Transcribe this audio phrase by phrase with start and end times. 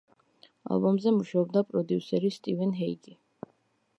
[0.75, 3.17] ალბომზე მუშაობდა პროდიუსერი სტივენ ჰეიგი.